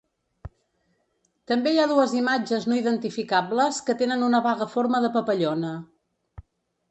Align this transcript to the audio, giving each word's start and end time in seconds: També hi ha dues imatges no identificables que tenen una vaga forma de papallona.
També 1.51 1.73
hi 1.73 1.81
ha 1.81 1.85
dues 1.91 2.15
imatges 2.21 2.65
no 2.71 2.79
identificables 2.79 3.81
que 3.89 3.97
tenen 4.01 4.25
una 4.29 4.41
vaga 4.49 4.69
forma 4.77 5.03
de 5.05 5.15
papallona. 5.19 5.75